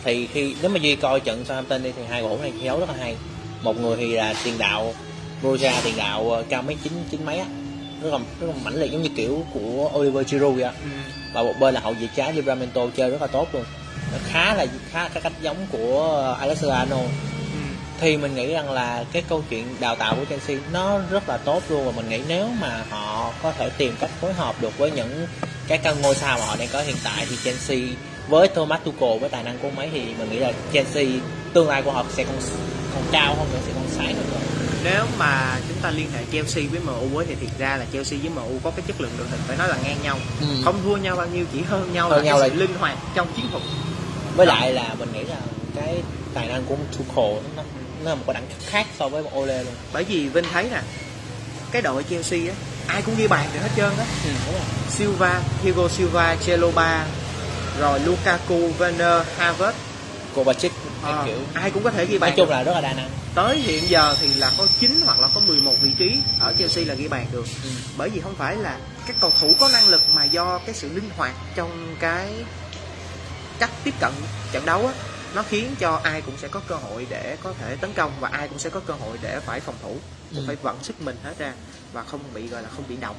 [0.04, 2.66] thì khi nếu mà duy coi trận Southampton đi thì hai cầu thủ này thi
[2.66, 3.16] đấu rất là hay.
[3.62, 4.94] Một người thì là tiền đạo
[5.44, 7.46] Broja tiền đạo ờ, cao mấy chín chín mấy á.
[8.02, 10.90] Rất là rất là mãnh liệt giống như kiểu của Oliver Giroud vậy ừ.
[11.34, 13.64] và một bên là hậu vệ trái Livramento chơi rất là tốt luôn.
[14.12, 17.10] Nó khá là khá cái cách giống của Alessandro Arnold
[18.00, 21.38] thì mình nghĩ rằng là cái câu chuyện đào tạo của Chelsea nó rất là
[21.38, 24.78] tốt luôn và mình nghĩ nếu mà họ có thể tìm cách phối hợp được
[24.78, 25.28] với những
[25.68, 27.80] cái căn ngôi sao mà họ đang có hiện tại thì Chelsea
[28.28, 31.06] với Thomas Tuchel với tài năng của mấy thì mình nghĩ là Chelsea
[31.54, 32.36] tương lai của họ sẽ còn
[32.94, 34.40] còn cao hơn nữa sẽ còn sáng hơn nữa.
[34.84, 38.20] Nếu mà chúng ta liên hệ Chelsea với MU ấy, thì thiệt ra là Chelsea
[38.20, 40.18] với MU có cái chất lượng đội hình phải nói là ngang nhau.
[40.42, 40.48] Ừ.
[40.64, 42.62] không thua nhau bao nhiêu chỉ hơn nhau hơn là nhau cái sự là...
[42.62, 43.64] linh hoạt trong chiến thuật.
[44.36, 45.38] Với lại là mình nghĩ là
[45.76, 46.02] cái
[46.34, 47.64] tài năng của Tuchel nó
[48.06, 49.74] nó là một cái đẳng cấp khác so với Ole luôn.
[49.94, 50.82] Bởi vì Vinh thấy nè
[51.72, 52.56] cái đội Chelsea á
[52.88, 54.06] ai cũng ghi bàn được hết trơn á.
[54.26, 54.30] Ừ,
[54.90, 57.06] Silva Thiago Silva Cheloba
[57.80, 59.74] rồi Lukaku Werner Havertz.
[60.36, 60.72] Kovacic
[61.04, 61.38] à, kiểu.
[61.54, 63.10] ai cũng có thể ghi bàn nói chung là rất là đa năng.
[63.36, 66.86] Tới hiện giờ thì là có 9 hoặc là có 11 vị trí ở Chelsea
[66.86, 67.46] là ghi bàn được.
[67.64, 67.70] Ừ.
[67.98, 70.90] bởi vì không phải là các cầu thủ có năng lực mà do cái sự
[70.94, 72.28] linh hoạt trong cái
[73.60, 74.12] cách tiếp cận
[74.52, 74.94] trận đấu á
[75.36, 78.30] nó khiến cho ai cũng sẽ có cơ hội để có thể tấn công và
[78.30, 79.96] ai cũng sẽ có cơ hội để phải phòng thủ
[80.36, 80.44] ừ.
[80.48, 81.54] phải vận sức mình hết ra
[81.94, 83.16] và không bị gọi là không bị động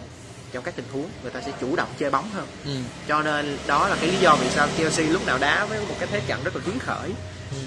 [0.52, 2.76] trong các tình huống người ta sẽ chủ động chơi bóng hơn ừ.
[3.08, 5.94] cho nên đó là cái lý do vì sao Chelsea lúc nào đá với một
[5.98, 7.10] cái thế trận rất là hứng khởi
[7.50, 7.58] ừ.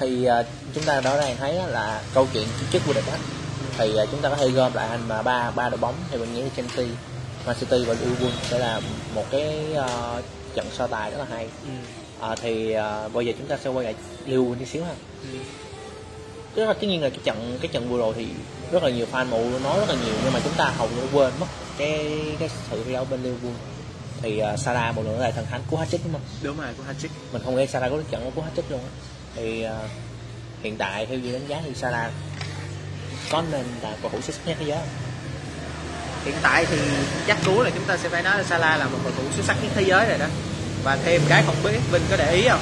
[0.00, 3.16] thì uh, chúng ta rõ ràng thấy là câu chuyện chức vô địch đó
[3.78, 6.18] thì uh, chúng ta có thể gom lại thành mà ba ba đội bóng thì
[6.18, 6.86] mình nghĩ là Chelsea
[7.46, 8.80] Man City và Liverpool sẽ là
[9.14, 13.32] một cái uh, trận so tài rất là hay ừ à, thì à, bây giờ
[13.38, 13.94] chúng ta sẽ quay lại
[14.26, 14.94] lưu tí xíu ha.
[15.32, 15.38] Ừ.
[16.54, 18.26] rất là tất nhiên là cái trận cái trận vừa rồi thì
[18.72, 21.02] rất là nhiều fan mụ nói rất là nhiều nhưng mà chúng ta hầu như
[21.12, 21.46] quên mất
[21.78, 23.52] cái cái sự thi đấu bên Liverpool.
[24.22, 26.20] Thì uh, Salah một lần nữa là thần thánh của hat đúng không?
[26.42, 27.08] Đúng rồi của hat-trick.
[27.32, 28.90] Mình không nghĩ Salah có được trận của hat luôn á.
[29.34, 29.90] Thì uh,
[30.62, 32.12] hiện tại theo như đánh giá thì Salah
[33.30, 34.88] có nên là cầu thủ xuất sắc nhất thế giới không?
[36.24, 36.78] hiện tại thì
[37.26, 39.44] chắc cú là chúng ta sẽ phải nói là Salah là một cầu thủ xuất
[39.46, 40.26] sắc nhất thế giới rồi đó
[40.84, 42.60] và thêm cái không biết Vinh có để ý không?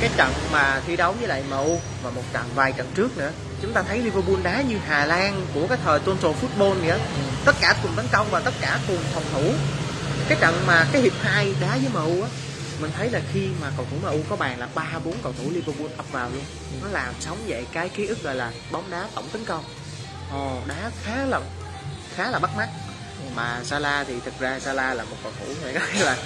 [0.00, 3.30] Cái trận mà thi đấu với lại MU và một trận, vài trận trước nữa.
[3.62, 6.96] Chúng ta thấy Liverpool đá như Hà Lan của cái thời Total Football vậy đó.
[7.44, 9.52] tất cả cùng tấn công và tất cả cùng phòng thủ.
[10.28, 12.28] Cái trận mà cái hiệp 2 đá với MU á,
[12.80, 15.50] mình thấy là khi mà cầu thủ MU có bàn là ba bốn cầu thủ
[15.50, 16.44] Liverpool ập vào luôn.
[16.82, 19.64] Nó làm sống dậy cái ký ức gọi là bóng đá tổng tấn công.
[20.32, 21.40] Ồ, đá khá là
[22.16, 22.68] khá là bắt mắt.
[23.36, 26.16] Mà Salah thì thực ra Salah là một cầu thủ này có là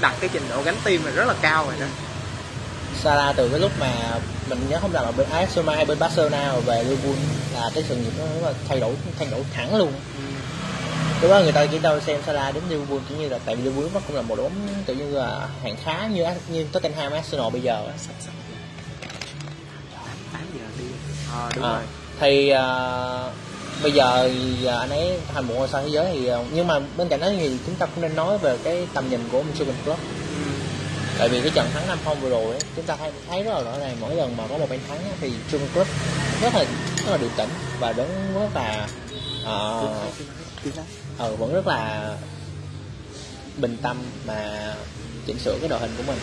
[0.00, 1.86] đặt cái trình độ gánh tim là rất là cao rồi đó.
[3.02, 3.92] Salah từ cái lúc mà
[4.48, 7.14] mình nhớ không lầm là bên AS Roma hay bên Barcelona về Liverpool
[7.54, 9.92] là cái sự nghiệp nó rất là thay đổi thay đổi thẳng luôn.
[11.22, 13.62] Lúc đó người ta chỉ đâu xem Salah đến Liverpool chỉ như là tại vì
[13.62, 17.12] Liverpool nó cũng là một đội bóng tự như là hạng khá như như Tottenham
[17.12, 17.82] Arsenal bây giờ.
[20.32, 20.84] Tám giờ đi.
[21.32, 21.82] Ờ đúng À, rồi.
[22.20, 23.45] thì uh,
[23.82, 24.30] bây giờ
[24.66, 27.20] à, anh ấy thành một ngôi sao thế giới thì ờ, nhưng mà bên cạnh
[27.20, 30.00] đó thì chúng ta cũng nên nói về cái tầm nhìn của Jurgen Klopp
[30.36, 30.52] Ừ.
[31.18, 33.52] tại vì cái trận thắng 5 không vừa rồi ấy, chúng ta thấy, thấy rất
[33.54, 35.90] là rõ ràng mỗi lần mà có một bên thắng á, thì Jurgen Klopp
[36.42, 36.64] rất là
[37.04, 37.48] rất là điềm tĩnh
[37.80, 38.88] và vẫn rất là
[39.44, 40.84] ờ, nói.
[41.18, 42.10] ờ, vẫn rất là
[43.56, 44.74] bình tâm mà
[45.26, 46.18] chỉnh sửa cái đội hình của mình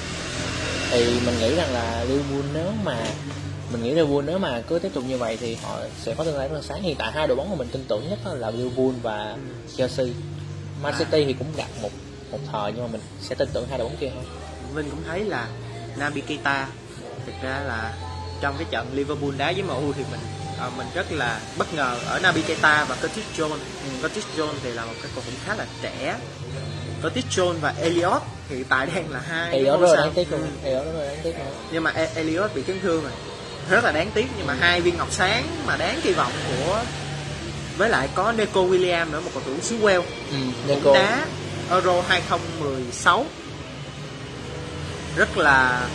[0.91, 3.11] thì mình nghĩ rằng là Liverpool nếu mà
[3.73, 6.37] mình nghĩ Liverpool nếu mà cứ tiếp tục như vậy thì họ sẽ có tương
[6.37, 8.51] lai rất là sáng hiện tại hai đội bóng mà mình tin tưởng nhất là
[8.51, 9.37] Liverpool và
[9.77, 10.05] Chelsea
[10.81, 10.99] Man À.
[10.99, 11.89] City thì cũng gặp một
[12.31, 14.25] một thời nhưng mà mình sẽ tin tưởng hai đội bóng kia hơn
[14.75, 15.47] Vinh cũng thấy là
[15.97, 16.67] Naby Keita
[17.25, 17.93] thực ra là
[18.41, 20.19] trong cái trận Liverpool đá với MU thì mình
[20.59, 23.57] ờ, mình rất là bất ngờ ở Naby Keita và Curtis Jones.
[24.01, 26.19] Curtis Jones thì là một cái cầu thủ khá là trẻ.
[27.03, 29.95] Curtis Jones và Elliot hiện tại đang là hai là sao.
[29.95, 30.73] đáng tiếc luôn Ừ.
[30.73, 33.11] rất là đáng tiếc luôn Nhưng mà E- Elliot bị chấn thương rồi.
[33.69, 36.81] Rất là đáng tiếc nhưng mà hai viên ngọc sáng mà đáng kỳ vọng của
[37.77, 40.01] với lại có Neco William nữa một cầu thủ xứ Wales.
[40.31, 41.25] Ừ, cũng Nico đá
[41.69, 43.25] Euro 2016
[45.15, 45.87] rất là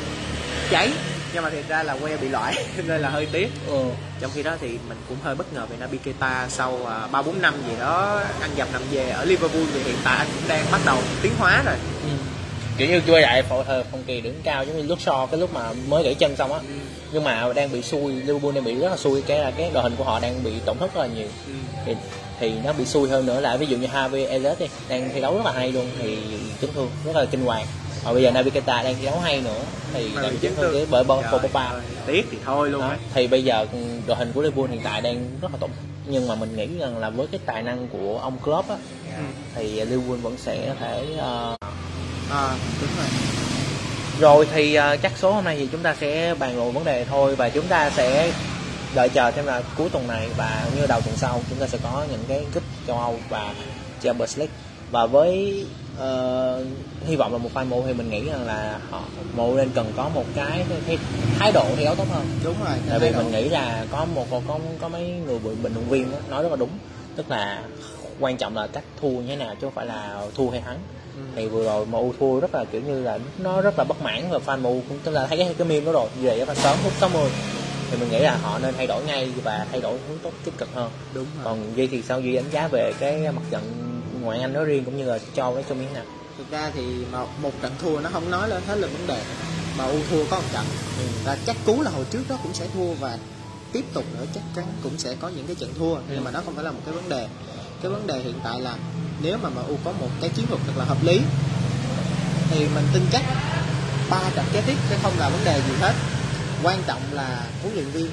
[0.70, 0.92] cháy
[1.32, 3.48] nhưng mà thiệt ra là que bị loại nên là hơi tiếc.
[3.66, 3.84] Ừ.
[4.20, 7.22] trong khi đó thì mình cũng hơi bất ngờ về Naby Keita sau à, ba
[7.22, 10.48] bốn năm gì đó ăn dầm nằm về ở Liverpool thì hiện tại anh cũng
[10.48, 11.74] đang bắt đầu tiến hóa rồi.
[12.02, 12.08] Ừ.
[12.78, 15.40] kiểu như chưa lại phổ thời phong kỳ đỉnh cao giống như lúc so cái
[15.40, 16.60] lúc mà mới gãy chân xong á.
[17.12, 19.82] Nhưng mà đang bị xui Liverpool đang bị rất là xui cái là cái đội
[19.82, 21.28] hình của họ đang bị tổn thất rất là nhiều.
[21.46, 21.52] Ừ.
[21.86, 21.94] thì,
[22.40, 25.20] thì nó bị xui hơn nữa là ví dụ như Harvey Elliott đi đang thi
[25.20, 26.18] đấu rất là hay luôn thì
[26.60, 27.66] chấn thương rất là kinh hoàng.
[28.04, 29.60] Và bây giờ Naby Keita đang thi đấu hay nữa
[29.94, 31.68] thì đang chấn thương cái bởi Pogba.
[31.68, 32.88] ơi, tiếc thì thôi luôn đó.
[32.88, 32.96] á.
[33.14, 35.70] thì bây giờ ừ, đội hình của Liverpool hiện tại đang rất là tổn
[36.06, 38.76] nhưng mà mình nghĩ rằng là với cái tài năng của ông Klopp á
[39.16, 39.22] ừ.
[39.54, 41.56] thì Liverpool vẫn sẽ có thể ờ,
[42.30, 43.06] à, đúng rồi.
[44.20, 47.04] Rồi thì ờ, chắc số hôm nay thì chúng ta sẽ bàn luận vấn đề
[47.04, 48.32] thôi và chúng ta sẽ
[48.94, 51.78] đợi chờ xem là cuối tuần này và như đầu tuần sau chúng ta sẽ
[51.82, 53.54] có những cái cúp châu Âu và
[54.02, 54.54] Champions League.
[54.90, 55.66] Và với
[55.98, 56.64] ờ,
[57.06, 59.02] hy vọng là một fan mộ thì mình nghĩ rằng là họ
[59.36, 60.98] mộ nên cần có một cái, cái
[61.38, 62.26] thái độ thi đấu tốt hơn.
[62.44, 65.74] Đúng rồi tại vì mình nghĩ là có một có có, có mấy người bình
[65.74, 66.70] luận viên đó, nói rất là đúng.
[67.16, 67.62] Tức là
[68.20, 70.78] quan trọng là cách thua như thế nào chứ không phải là thua hay thắng
[71.18, 71.32] Ừ.
[71.36, 74.24] thì vừa rồi MU thua rất là kiểu như là nó rất là bất mãn
[74.30, 76.08] và fan MU cũng chúng ta thấy cái cái meme đó rồi.
[76.20, 77.30] Về là sớm phút 60
[77.90, 80.54] thì mình nghĩ là họ nên thay đổi ngay và thay đổi hướng tốt tích
[80.58, 80.90] cực hơn.
[81.14, 81.44] Đúng rồi.
[81.44, 82.20] Còn Duy thì sao?
[82.20, 83.62] Duy đánh giá về cái mặt trận
[84.22, 86.04] ngoại Anh nói riêng cũng như là cho cái trong miếng nào?
[86.38, 89.22] Thực ra thì mà một trận thua nó không nói lên hết là vấn đề.
[89.78, 90.64] Mà u thua có một trận.
[90.98, 91.04] Ừ.
[91.24, 93.18] và chắc cú là hồi trước đó cũng sẽ thua và
[93.72, 95.94] tiếp tục nữa chắc chắn cũng sẽ có những cái trận thua.
[95.94, 96.00] Ừ.
[96.10, 97.28] nhưng mà nó không phải là một cái vấn đề.
[97.82, 98.76] Cái vấn đề hiện tại là
[99.22, 101.20] nếu mà MU có một cái chiến thuật thật là hợp lý
[102.50, 103.22] thì mình tin chắc
[104.10, 105.92] ba trận kế tiếp sẽ không là vấn đề gì hết.
[106.62, 108.10] Quan trọng là huấn luyện viên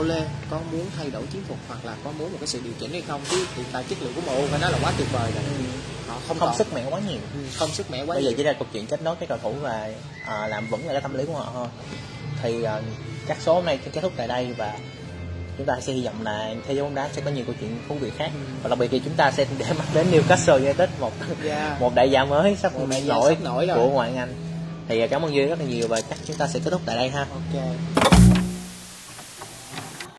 [0.00, 2.72] Ole có muốn thay đổi chiến thuật hoặc là có muốn một cái sự điều
[2.80, 3.20] chỉnh hay không?
[3.30, 5.44] Chứ hiện tại chất lượng của MU phải nói là quá tuyệt vời rồi.
[6.06, 7.18] Họ không, không còn- sức mẻ quá nhiều.
[7.34, 8.36] Ừ, không sức mẻ quá bây giờ nhiều.
[8.36, 9.88] chỉ là câu chuyện kết nối cái cầu thủ và
[10.26, 11.66] à, làm vững lại cái tâm lý của họ thôi.
[12.42, 12.80] Thì à,
[13.28, 14.72] chắc số hôm nay kết thúc tại đây và
[15.58, 17.78] chúng ta sẽ hy vọng là thế giới bóng đá sẽ có nhiều câu chuyện
[17.88, 18.40] thú vị khác Ừ.
[18.62, 21.12] và đặc biệt thì chúng ta sẽ để mắt đến Newcastle United một
[21.44, 21.80] Yeah.
[21.80, 23.78] một đại gia mới sắp Một đại gia nổi sắp nổi rồi.
[23.78, 24.34] của ngoại Anh
[24.88, 26.80] thì à, cảm ơn Duy rất là nhiều và chắc chúng ta sẽ kết thúc
[26.86, 28.13] tại đây ha ok